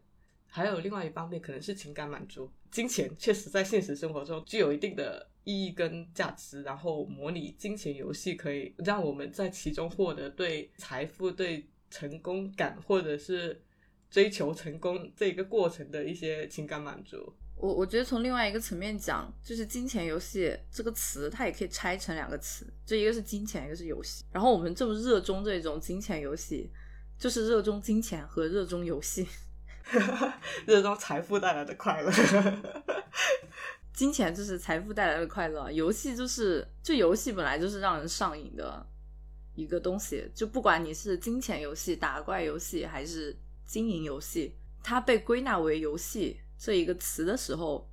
[0.47, 2.51] 还有另外一方面可能是情感满足。
[2.71, 5.29] 金钱确实在现实生活中具有一定的。
[5.49, 13.63] 意义跟价值，然后模拟金钱游戏，可以让我们在其中获得对财富、对成功感，或者是
[14.09, 17.33] 追求成功这个过程的一些情感满足。
[17.55, 24.23] 我我觉得从另外一个层面讲，就是金钱游戏这个词，它也可以拆成两个词，就一个是金钱，一个是游戏。
[24.31, 26.69] 然后我们这么热衷这种金钱游戏，
[27.17, 29.27] 就是热衷金钱和热衷游戏，
[30.67, 32.11] 热衷财富带来的快乐。
[33.91, 38.85] 金钱就是财富带来的快乐，游戏就是就游戏本来就是让人上瘾的
[39.55, 43.35] 一个东西，就不管你是金钱游戏、打怪游戏还是
[43.67, 47.87] 经营游戏，它被归纳为游戏这一个词的时候，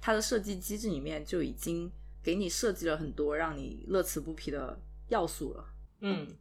[0.00, 1.90] 它的设计机制里面就已经
[2.22, 5.74] 给你设计了很多让你乐此不疲的要素了。
[6.00, 6.36] 嗯，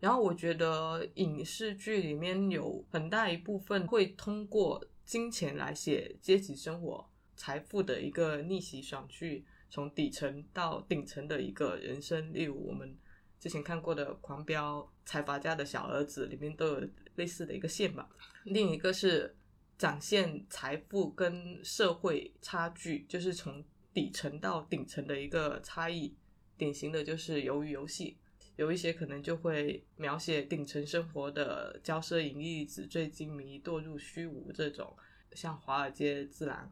[0.00, 4.84] 然后我觉得影视剧里面有很大一部分会通过。
[5.04, 7.04] 金钱来写阶级生活、
[7.36, 12.32] 财富的一个逆袭爽剧，从底层到顶层的一个人生。
[12.32, 12.96] 例如我们
[13.38, 18.08] 之前看过的《狂飙》《财阀家的小儿子》里面都有类似的一个线吧。
[18.44, 19.36] 另一个是
[19.76, 26.14] 展现财富跟社会差距，就是从底层到顶层的一个差异。
[26.56, 28.16] 典型的就是《鱿鱼游戏》，
[28.56, 34.94] 有一些可能就会描写顶层生活的骄奢淫逸、纸醉金迷、堕入虚无这种。
[35.32, 36.70] 像《华尔街之狼》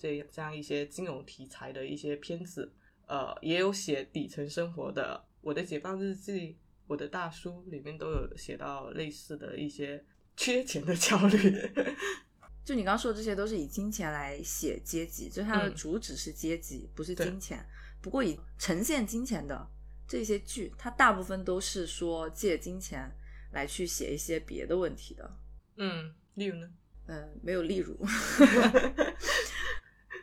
[0.00, 2.72] 这这样一些金融题材的一些片子，
[3.06, 5.24] 呃，也有写底层生活的。
[5.40, 6.56] 我的解放日记、
[6.92, 10.04] 我的大叔里面都有写到类似的一些
[10.36, 11.72] 缺钱的焦虑。
[12.62, 17.66] 就你刚刚说的这些，都是以金钱来写阶级，就它的主旨是阶级，不是金钱。
[18.02, 19.66] 不过以呈现金钱的
[20.06, 23.10] 这些剧，它大部分都是说借金钱
[23.52, 25.38] 来去写一些别的问题的。
[25.76, 26.68] 嗯，例如呢？
[27.06, 27.98] 嗯，没有例如。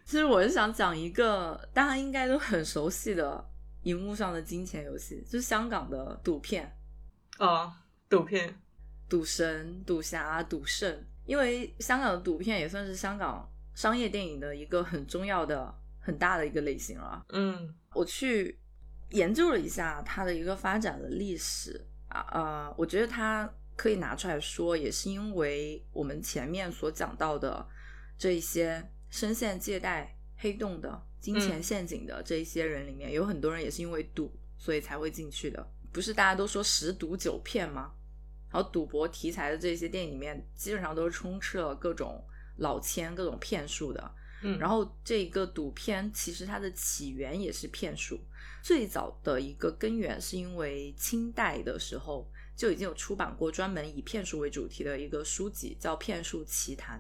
[0.06, 3.49] 其实我是想讲一个大家应该都很熟悉的
[3.84, 6.72] 荧幕上的金钱游戏，就是香港的赌片
[7.38, 8.54] 啊，赌片，
[9.08, 11.06] 赌神、赌侠、赌圣。
[11.26, 17.26] 因为香港的赌片也算是香港商业电影的一个很重要的、很大的一个类型了。
[17.30, 18.60] 嗯，我去
[19.12, 23.52] 研究了一下它的一个发展的历史啊，呃，我觉得它。
[23.80, 27.66] 可以拿出来说，也是因为我们前面所讲到的
[28.18, 35.72] 这一些深陷借贷黑洞的金钱陷阱的这一些人里面，有很多人也是因为赌，所以才会进去的。
[35.92, 37.92] 不是大家都说十赌九骗吗？
[38.52, 42.24] 然后赌博题材的这些电影里面，基本上都是充斥了各种
[42.58, 44.12] 老千、各种骗术的。
[44.42, 48.20] 嗯，然后这个赌片其实它的起源也是骗术，
[48.64, 52.32] 最早的一个根源是因为清代的时候。
[52.60, 57.00] 就已经有出版过专门以骗术为主题的一个书籍，叫《骗术奇谈》，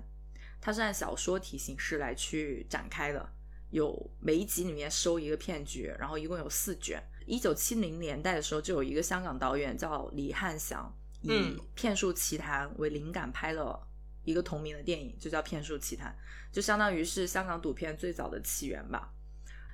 [0.61, 3.29] 它是按小说体形式来去展开的，
[3.69, 7.01] 有每一集里面收一个骗局，然后一共有四卷。
[7.25, 11.29] 一九七零年代的时候，就有一个香港导演叫李汉祥，以
[11.75, 13.87] 《骗术奇谈》为灵感拍了
[14.23, 16.15] 一个同名的电影，就叫《骗术奇谈》，
[16.55, 19.13] 就相当于是香港赌片最早的起源吧。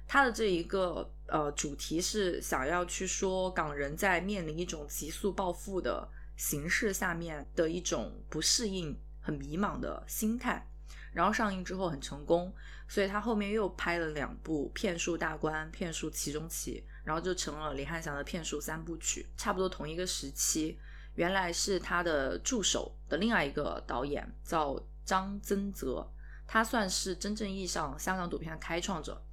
[0.07, 10.69] 它的这一个呃主题是想要去说港人在面临一种急速暴富的形势下面的一种不适应、很迷茫的心态。
[11.15, 12.53] 然后上映之后很成功，
[12.89, 20.77] 所以他后面又拍了两部《骗术大观》《骗术其中期》，然后就成了李翰祥的骗术三部曲，差不多同一个时期。
[21.13, 26.05] 原来是他的助手的另外一个导演叫张增泽，
[26.45, 29.23] 他算是真正意义上香港赌片的开创者。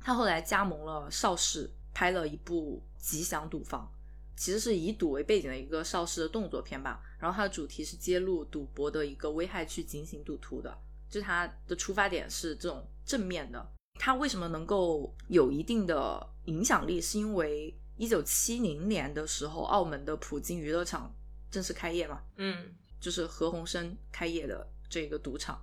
[0.00, 3.82] 他后来加盟了邵氏，拍了一部《吉祥赌坊》，
[4.40, 7.02] 其实是以赌为背景的一个邵氏的动作片吧。
[7.18, 10.78] 然后它的主题是揭露赌博的一个危害，去警醒赌徒的。
[11.16, 13.66] 就他的出发点是这种正面的。
[13.98, 17.00] 它为什么能够有一定的影响力？
[17.00, 21.14] 是因为一九七零年的时候，澳门的普京娱乐场
[21.50, 22.20] 正式开业嘛？
[22.36, 25.58] 嗯，就是何鸿燊开业的这个赌场。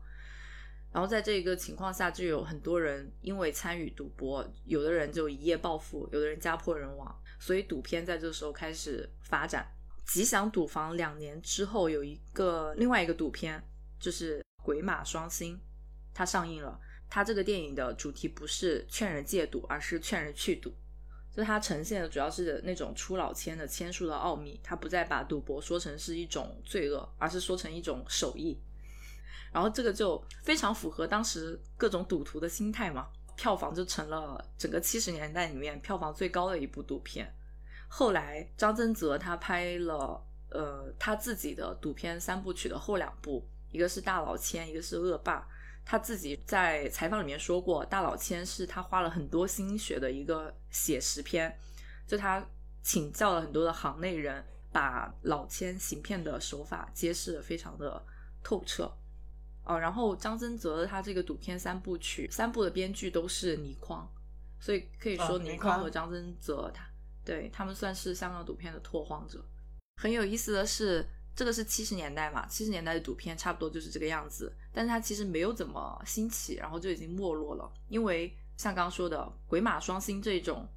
[0.92, 9.68] 然后在这个情况下，就有很多人因为参与赌博，有的人就一夜暴富，有的人家破人亡，所以赌片在这个时候开始发展。
[10.06, 13.63] 吉祥赌坊两年之后有一个另外一个赌片，
[14.00, 15.56] 就是《鬼马双星》，
[16.13, 16.80] 它上映了。
[17.10, 20.73] 它这个电影的主题不是劝人戒赌，而是劝人去赌。
[21.32, 28.60] 就它呈现的主要是那种出老千的千术的奥秘，它不再把赌博说成是一种罪恶，而是说成一种手艺。
[29.52, 37.32] 然后这个就非常符合当时各种赌徒的心态嘛，票房就成了整个七十年代里面票房最高的一部赌片。
[37.88, 45.46] 后来张增泽他拍了呃他自己的赌片三部曲的后两部，一个是大老千，一个是恶霸。
[45.84, 51.60] 他自己在采访里面说过，大老千是他花了很多心血的一个写实片，
[52.08, 52.42] 就他
[52.82, 58.02] 请教了很多的行内人，把老千行骗的手法揭示的非常的
[58.42, 58.90] 透彻。
[59.66, 64.08] 哦，然后张增泽他这个赌片三部曲三部的编剧都是倪匡，
[64.60, 66.86] 所以可以说倪匡和张增泽他。
[67.26, 69.44] 对他们算是香港赌片的拓荒者。
[69.96, 74.56] 很有意思的是，这个是七十年代嘛，七十年代的赌片差不多就是这个样子。
[74.72, 77.72] 但是它其实没有怎么兴起，然后就已经没落了。
[77.89, 79.17] 因为像刚说的
[79.50, 80.67] 《鬼马双星》这种，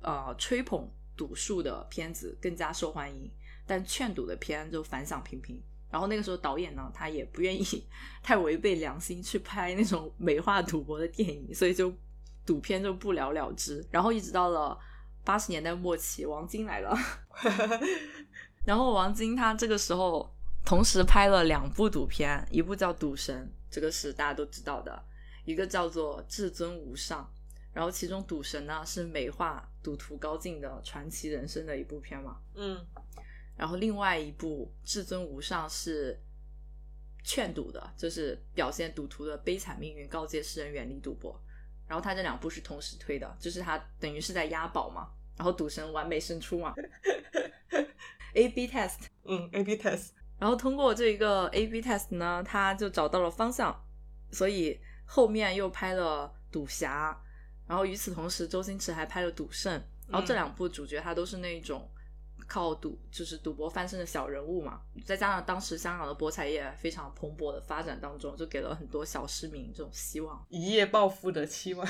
[0.00, 3.30] 呃，吹捧赌术的片子更加受欢迎，
[3.66, 5.60] 但劝赌的片就反响平平。
[5.90, 7.64] 然后那个时候导演呢，他也不愿意
[8.22, 11.92] 太违背良心去拍那种 美化赌博的电影，所以就
[12.46, 13.86] 赌片就不了了之。
[13.90, 14.78] 然后一直到了。
[15.24, 16.92] 八十年代末期，王晶来了，
[18.64, 20.32] 然后王晶他这个时候
[20.64, 24.92] 同时拍了两部赌片，一部叫《赌神》，这个是大家都知道的；
[25.44, 27.28] 一个叫做《至尊无上》，
[27.72, 32.78] 然后其中《赌神》呢是美化赌徒高进的传奇人生的一部片嘛，嗯，
[33.56, 36.20] 然后另外一部《至尊无上》是
[37.24, 41.40] 劝赌的，就是表现赌徒的悲惨命运，告诫世人远离赌博。
[41.88, 46.72] 然后他这两部是同时推的，就是他等于是在押宝嘛，然后赌神完美胜出嘛。
[48.34, 53.74] A B test，嗯，A B test，然后通过这个 A B test 呢，他就找到了方向，
[54.30, 57.16] 所以后面又拍了赌侠，
[57.66, 59.72] 然后与此同时，周星驰还拍了赌圣，
[60.08, 61.88] 然后这两部主角他都是那种。
[62.48, 71.86] 靠赌就是赌博翻身的小人物嘛，再加上当时香港的博彩业非常蓬勃的发展当中，就给了很多小市民这种希望，一夜暴富的期望。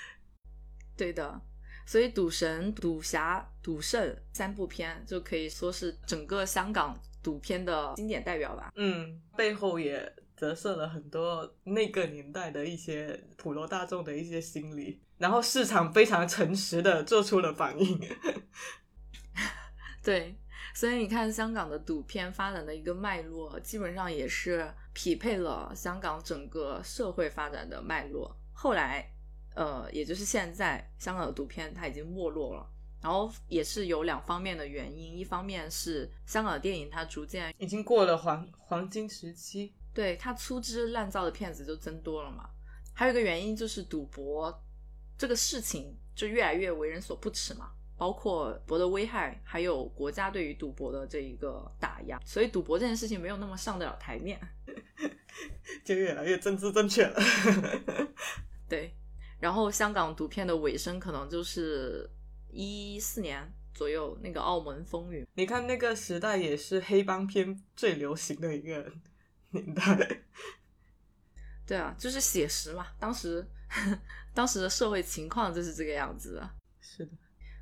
[0.96, 1.40] 对的，
[1.86, 8.72] 所以《赌神》《赌侠》《赌圣》三部片就可以说是整个香港赌片的经典代表吧。
[8.74, 18.00] 嗯，背后也折射了很多那个年代的一些普罗大众的一些心理，然后市场非常诚实的做出了反应。
[20.04, 20.36] 对，
[20.74, 28.36] 所以你看香港的赌片发展的一个脉络，基本上也是匹配了香港整个社会发展的脉络。
[28.52, 29.10] 后来，
[29.56, 32.70] 呃，也就是现在，香港的赌片它已经没落了，
[33.02, 42.48] 然后也是有两方面的原因，一方面是香港的电影它逐渐已经过了黄黄金时期，对它粗制滥造的片子就增多了嘛。
[42.94, 44.62] 还有一个原因就是赌博
[45.18, 47.72] 这个事情就越来越为人所不齿嘛。
[47.98, 54.38] 包括博的危害，还有国家对于赌博的这一个打压，所以赌博这件事情没有那么上得了台面，
[55.82, 57.18] 就越来越政治正确了。
[58.68, 58.94] 对，
[59.38, 62.08] 然后香港赌片的尾声可能就是
[62.50, 65.26] 一四年左右那个澳门风云。
[65.34, 68.92] 你看那个时代也是黑帮片最流行的一个
[69.50, 70.22] 年代。
[71.66, 73.44] 对啊，就是写实嘛，当时
[74.32, 76.50] 当时的社会情况就是这个样子的。
[76.80, 77.12] 是的。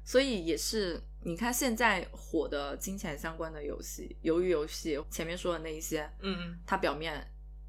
[0.05, 7.27] 所以也是，你看现在火的金钱相关的游戏，鱿鱼游戏前面说的那一些，嗯，它表面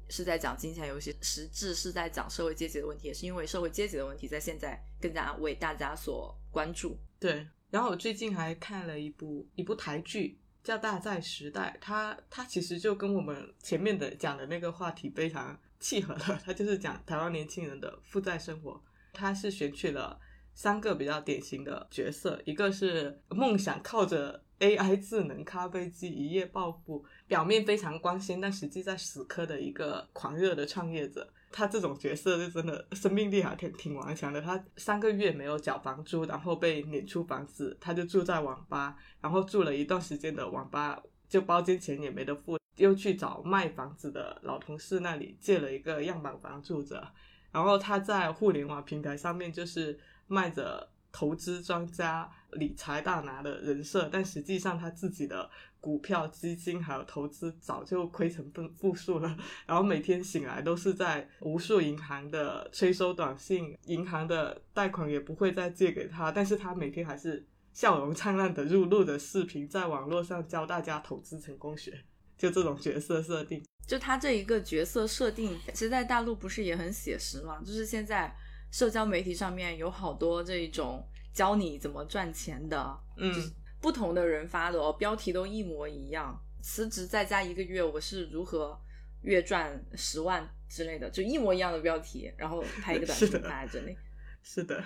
[0.08, 6.98] 是在讲金钱游戏，实质是在讲社会阶级的问题，也是因为社会阶级的问题，在现在更加为大家所关注。
[7.18, 18.82] 对，然后我最近还看了一部一部台剧，叫《大债时代》，它它其实就跟我们前面的讲的那个话题非常契合了，它就是讲台湾年轻人的负债生活。
[19.12, 20.20] 它是选取了
[20.56, 31.30] 三个比较典型的角色，一个是梦想靠着 AI 智能咖啡机一夜暴富，表面非常光鲜，但实际在死磕的一个狂热的创业者。
[31.52, 34.40] 他这种角色就真的生命力还挺挺顽强的。
[34.40, 47.06] 他三个月没有缴房租，然后被撵出房子，他就住在网吧，然后住了一段时间的网吧，就包间钱也没得付，又去找卖房子的老同事那里借了一个样板房住着。
[47.52, 55.48] 然后他在互联网平台上面就是卖着投资专家、理财大拿的人设，但实际上他自己的
[55.80, 59.36] 股票、基金还有投资早就亏成负负数了。
[59.66, 72.04] 然后每天醒来都是在无数银行的催收短信，银行的贷款也不会再借给他，但是他每天还是笑容灿烂的录录的视频，在网络上教大家投资成功学，
[72.36, 73.64] 就这种角色设定。
[73.86, 77.60] 就他这一个角色设定，其实在大陆不是也很写实嘛？
[77.60, 78.34] 就是现在
[78.76, 81.02] 社交媒体上面有好多这种
[81.32, 83.32] 教你怎么赚钱的，嗯，
[83.80, 86.38] 不同的人发的哦，标题都一模一样。
[86.60, 88.78] 辞职在家一个月，我是如何
[89.22, 93.96] 月赚十万之类的，就一模一样的标题，然后拍一个短视频发在这里。
[94.44, 94.84] 是的，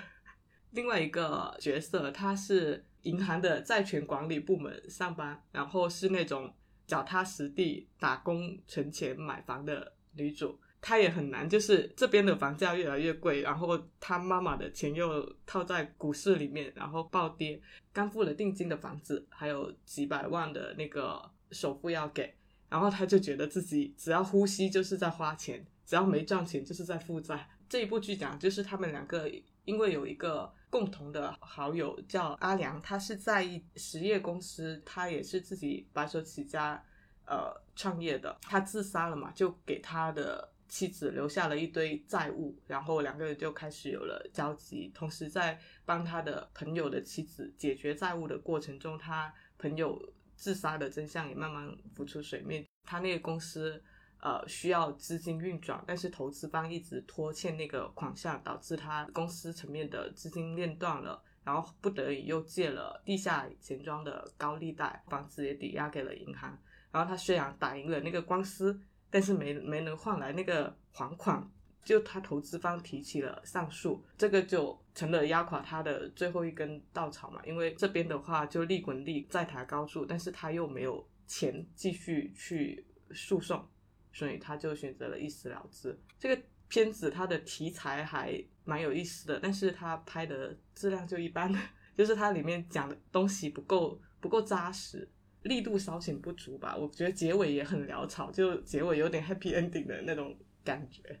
[0.69, 6.53] 另外一个角色，他是银行的债权管理部门上班，然后是那种。
[6.87, 17.61] 脚踏实地打工存钱买房的女主，他也很难，就是这边的房价越来越贵，然后他妈妈的钱又套在股市里面，然后暴跌，
[17.93, 21.21] 刚付了定金的房子还有几百万的那个
[21.51, 22.33] 首付要给，
[22.67, 27.47] 然后他就觉得自己只要呼吸就是在花钱，只要没赚钱就是在负债。
[27.69, 29.31] 这一部剧讲就是他们两个
[29.65, 36.83] 因为有一个共同的好友叫阿良，他是在一实业公司，他也是自己白手起家。
[37.23, 44.89] 呃，创业的他自杀了嘛，就给他的妻子留下了一堆债务，然后两个人就开始有了交集。
[44.95, 50.01] 同时，在帮他的朋友的妻子解决债务的过程中，他朋友
[50.33, 52.65] 自杀的真相也慢慢浮出水面。
[52.85, 53.83] 他那个公司
[54.21, 66.57] 呃需要资金运转，但是投资方一直拖欠那个款项，导致他公司层面的资金链断了，然后不得已又借了地下钱庄的高利贷，房子也抵押给了银行。
[66.93, 68.79] 然后他虽然打赢了那个官司，
[69.11, 71.47] 但是没没能换来那个还款，
[71.83, 77.41] 就他投资方提起了上诉，这个就成了压垮他的最后一根稻草嘛。
[77.45, 83.67] 因为这边的话就利滚利在抬高处，但是他又没有钱继续去诉讼，
[84.13, 85.99] 所以他就选择了一死了之。
[86.17, 91.53] 这个片子它的题材还蛮有意思的，但是他拍的质量就一般，
[91.97, 95.09] 就是它里面讲的东西不够不够扎实。
[95.43, 101.19] 力度稍显不足吧，我觉得结尾也很潦草，就结尾有点 happy ending 的那种感觉。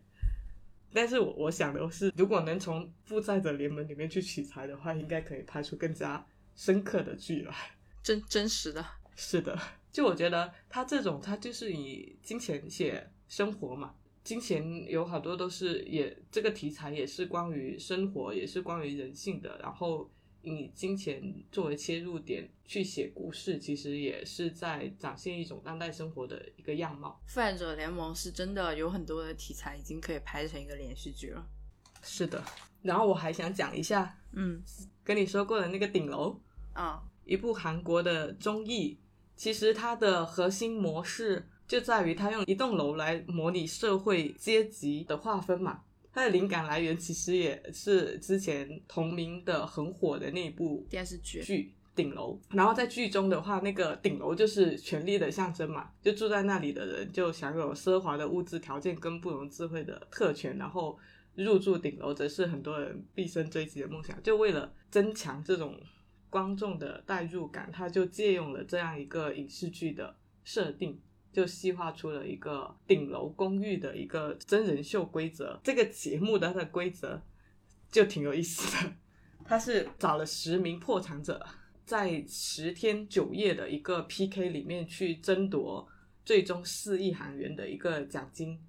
[0.93, 7.53] 但是我我想的是，如果能从负债者联盟里面去取材的话，应该可以拍出更加深刻的剧来，
[8.03, 8.85] 真真实的。
[9.15, 9.57] 是的，
[9.91, 20.09] 就我觉得他这种，他就是以金钱写生活嘛，金钱有好多都是也这个题材也是关于生活，也是关于人性的，然后。
[20.41, 21.21] 以金钱
[21.51, 27.21] 作为切入点去写故事，其实也是在展现一种当代生活的一个样貌。
[27.27, 31.47] 复仇者联盟是真的有很多的题材，已经可以拍成一个连续剧了。
[32.01, 32.43] 是的，
[32.81, 34.61] 然后我还想讲一下，嗯，
[35.03, 36.41] 跟你说过的那个顶楼
[36.73, 38.99] 啊，一部韩国的综艺，
[39.35, 45.83] 其实它的核心模式就在于它用一栋楼来模拟社会阶级的划分嘛。
[46.13, 60.97] 它的灵感来源其实也是之前同名的很火的那部电视剧剧顶楼，然后在剧中的话，那个顶楼就是权力的象征嘛，就住在那里的人就享有奢华的物质条件跟不容智慧的特权，然后
[61.35, 64.21] 入住顶楼则是很多人毕生追求的梦想。
[64.23, 65.77] 就为了增强这种
[66.29, 70.99] 观众的代入感，他就借用了这样一个影视剧的设定。
[71.31, 75.59] 就细化出了一个顶楼公寓的一个真人秀规则。
[75.63, 77.21] 这个节目的它的规则
[77.89, 78.93] 就挺有意思的，
[79.45, 81.45] 它是找了十名破产者，
[81.85, 85.87] 在十天九夜的一个 PK 里面去争夺
[86.25, 88.59] 最终四亿韩元的一个奖金，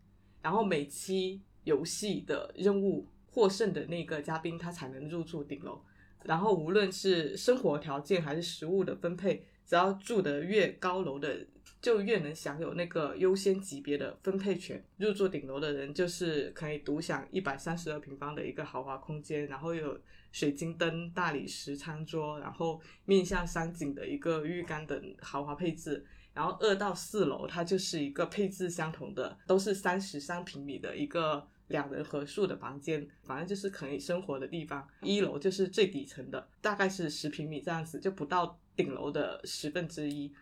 [0.41, 5.83] 然后每期游戏的任务获胜的那个嘉宾他才能入住顶楼，
[6.25, 11.47] 然后无论是生活条件还是食物的分配，只要住的越高楼的。
[11.83, 14.83] 就越能享有那个优先级别的分配权。
[14.97, 26.07] 入住顶楼的人就是可以独享一百三十二平方的一个豪华空间，然后有水晶灯、大理石餐桌，然后面向山景的一个浴缸等豪华配置。
[26.33, 34.89] 然后二到四楼它就是一个配置相同的，都是三十三平米的一个两人合宿的房间，反正就是可以生活的地方。
[35.03, 40.33] 一楼就是最底层的，大概是十平米这样子，就不到顶楼的十分之一。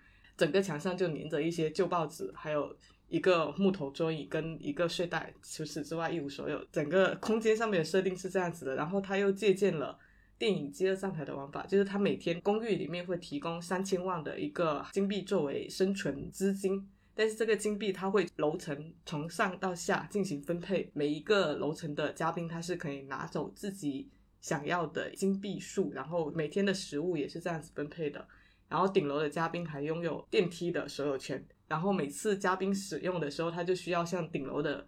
[0.40, 2.74] 整个墙上就粘着一些旧报纸，还有
[3.08, 6.64] 一个木头桌椅跟一个睡袋，除此之外一无所有。
[6.72, 9.98] 整个空间上面的设定是这样子的，然后他又借鉴了
[10.38, 24.08] 电影《饥饿上台》的玩法，就是他每天公寓里面会提供三千万的一个金币作为生存资金，但是这个金币它会楼层从上到下进行分配，每一个楼层的嘉宾他是可以拿走自己
[24.40, 28.26] 想要的金币数，然后每天的食物也是这样子分配的。
[28.70, 34.86] 然后顶楼的嘉宾还拥有电梯的所有权，然后每次嘉宾使用的时候，他就需要向顶楼的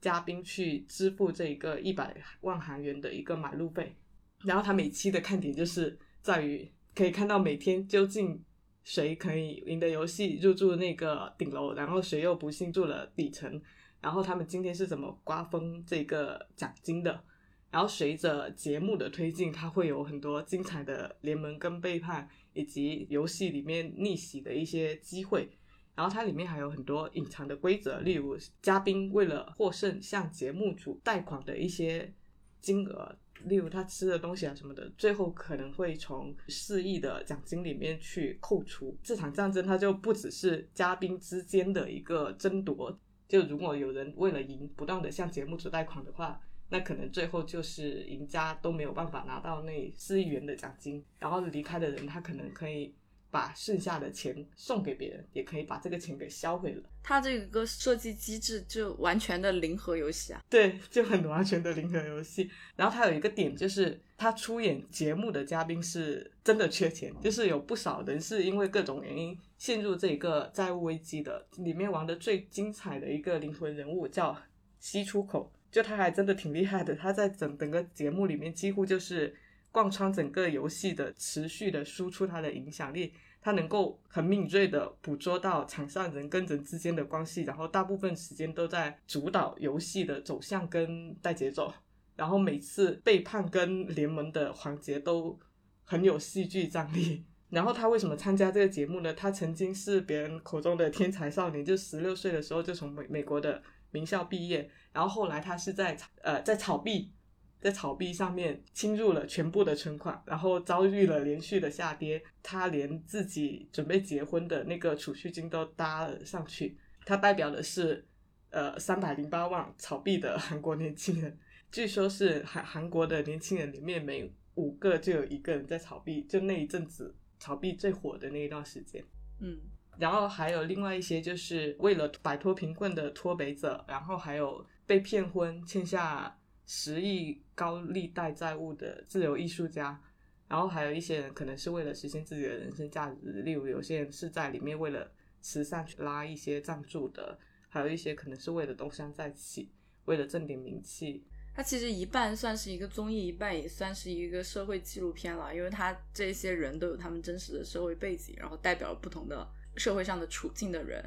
[0.00, 3.94] 嘉宾去支付这一个一百万韩元的一个买路费。
[4.42, 8.42] 然后他每期的看点就是在于可以看到每天究竟
[8.82, 13.62] 谁可以赢得游戏入住那个顶楼，然后谁又不幸住了底层，
[14.00, 17.22] 然后他们今天是怎么瓜分这个奖金的。
[17.70, 22.28] 然后随着节目的推进，它会有很多精彩的联盟跟背叛。
[22.52, 25.48] 以及游戏里面逆袭的一些机会，
[25.94, 32.12] 然后它里面还有很多隐藏的规则，例如嘉宾为了获胜向节目组贷款的一些
[32.60, 38.96] 金额，例如他吃的东西啊什么的，最后可能会从四亿的奖金里面去扣除。
[39.02, 42.98] 这场战争它就不只是嘉宾之间的一个争夺，
[43.28, 46.40] 就如果有人为了赢不断的向节目组贷款的话。
[46.70, 52.94] 那可能最后就是赢家都没有办法拿到那四亿元的奖金，然后离开的人他可能可以
[53.30, 56.82] 把剩下的钱送给别人，也可以把这个钱给销毁了。
[57.02, 62.50] 它这个设计机制就完全的零和游戏啊，对，就很完全的零和游戏。
[62.76, 71.46] 然后它有一个点就是，他出演节目的嘉宾是真的缺钱，就是有不少人是因为各种原因陷入这个债务危机的。
[71.56, 74.36] 里面玩的最精彩的一个灵魂人物叫
[74.78, 75.50] 西出口。
[75.70, 79.32] 就他还真的挺厉害的，他在整整个节目里面几乎就是
[79.70, 91.72] 贯穿整个游戏的持续的输出他的影响力，他能够很敏锐的捕捉到场上人跟人之间的关系，然后大部分时间都在主导游戏的走向跟带节奏，
[92.16, 95.38] 然后每次背叛跟联盟的环节都
[95.84, 97.24] 很有戏剧张力。
[97.50, 99.14] 然后他为什么参加这个节目呢？
[99.14, 103.62] 他曾经是别人口中的天才少年，就十六岁的时候就从美美国的。
[103.92, 107.12] 名校毕业，然后后来他是在呃在草币，
[107.60, 116.76] 在草币上面侵入了全部的存款，然后遭遇了连续的下跌，他连自己准备结婚的那个储蓄金都搭了上去。
[117.04, 118.06] 他代表的是
[118.50, 121.38] 呃三百零八万草币的韩国年轻人，
[121.70, 129.04] 据说是韩韩国的年轻人里面每五个就有一个人在草币，就那一阵子草币最火的那一段时间，
[129.40, 129.58] 嗯。
[129.98, 136.36] 然后还有另外一些，就是为了摆脱贫困的脱北者，然后还有被骗婚、欠下
[136.66, 140.02] 十亿高利贷债务的自由艺术家，
[140.48, 145.08] 然后还有一些人可能是为了实现自己的人生价值，例如有些人是在里面为了
[145.40, 147.38] 慈善去拉一些赞助的，
[147.68, 149.70] 还有一些可能是为了东山再起，
[150.06, 151.24] 为了挣点名气。
[151.54, 159.48] 它其实一半算是一个综艺，一半也算是一个社会纪录片了，因为它这些人都有他们真实的社会背景，然后代表了不同的。
[159.76, 161.00] 社会上的处境的人，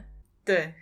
[0.46, 0.74] 对，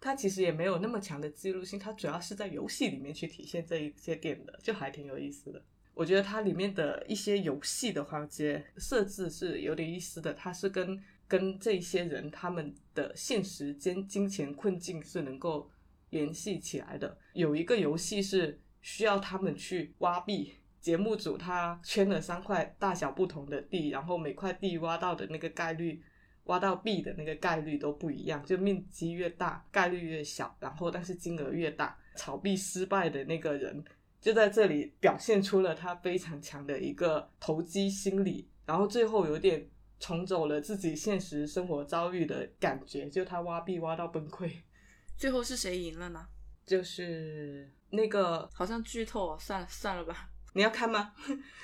[0.00, 5.60] 它其实也没有那么强的记录性，它主要是在游戏里面去体现这一些点的，就还挺有意思的。
[5.92, 15.68] 我觉得它里面的一些游戏的环节设置是有点意思的，它是跟跟这些人他们的现实间金钱困境是能够
[16.10, 17.18] 联系起来的。
[17.32, 26.00] 有一个游戏是需要他们去挖币，节目组他圈了三块大小不同的地，然后每块地挖到的那个概率。
[26.48, 31.96] 挖到币的那个概率都不一样，就面积越大，概率越小，然后但是金额越大。
[32.16, 33.84] 炒币失败的那个人
[34.20, 39.64] 就在这里表现出了他非常强的一个投机心理，然后最后有点
[40.00, 44.50] 重走了自己现实生活遭遇的感觉，就他挖币挖到崩溃。
[45.16, 46.26] 最后是谁赢了呢？
[46.66, 50.28] 就是那个好像剧透，算了算了吧。
[50.54, 51.12] 你要看吗？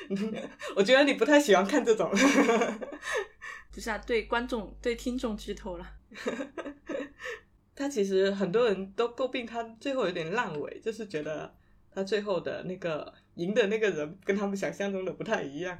[0.76, 2.10] 我觉得你不太喜欢看这种。
[3.72, 5.86] 不是啊，对观众、对听众剧透了。
[7.74, 11.52] 他其实很多人都诟病他最后有点烂尾，就是觉得
[11.90, 15.76] 他最后的那个赢的那个人跟他们想象中的不太一样。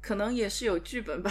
[0.00, 1.30] 可能也是有剧本吧。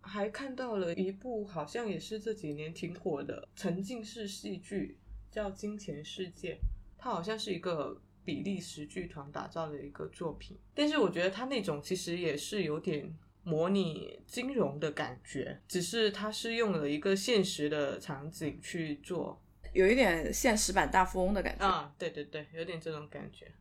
[0.00, 4.98] 还看到了一部好像也是这几年挺火的沉浸式戏剧，
[5.30, 6.54] 叫《金钱世界》。
[6.98, 10.58] 它好像是一个比利时剧团打造的一个作品。
[10.74, 19.42] 但是我觉得他那种其实也是有点模拟金融的感觉，只是他是用了一个现实的场景去做。
[19.72, 23.52] 有一点现实版大富翁的感觉，啊，对对对，有点这种感觉。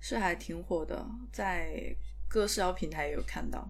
[0.00, 1.96] 是还挺火的，在
[2.28, 3.66] 各社交平台也有看到。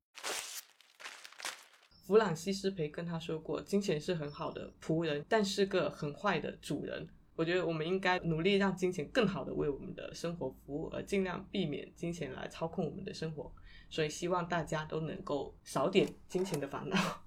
[2.07, 7.09] 弗朗西斯培根他说过，金钱是很好的仆人，但是个很坏的主人。
[7.37, 13.53] 我觉得我们应该努力让金钱更好的为我们的生活服务，而尽量避免金钱来操控我们的生活。
[13.91, 16.97] 所以希望大家都能够少点金钱的烦恼。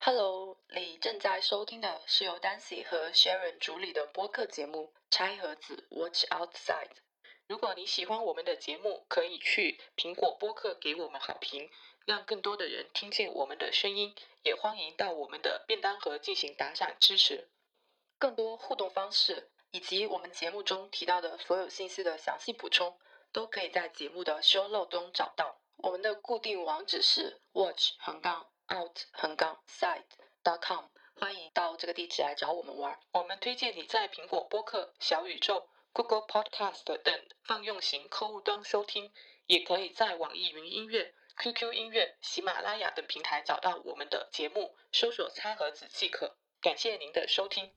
[0.00, 6.88] Hello，你正在收听的是由 Dancy 和 Sharon 主理的播客节目《拆盒子 Watch Outside》。
[7.46, 11.68] 如果你喜欢我们的节目，可以去苹果播客给我们好评，
[12.04, 14.14] 让更多的人听见我们的声音。
[14.42, 17.50] 也欢迎到我们的便当盒进行打赏支持。
[18.18, 22.98] 更多互动方式以及我们节目中提到的所有信息的详细补充，
[23.32, 25.60] 都可以在节目的 show note 中找到。
[25.76, 30.04] 我们的固定网址是 watch 横杠 out 横杠 side
[30.42, 32.98] dot com，欢迎到这个地址来找我们玩。
[33.12, 39.12] 我们推荐你在苹果播客、小宇宙、Google Podcast 等泛用型客户端收听，
[39.46, 41.14] 也可以在网易云音乐。
[41.42, 46.36] QQ 音乐、喜马拉雅等平台找到我们的节目，搜索“餐盒子”即可。
[46.60, 47.72] 感谢您的收听。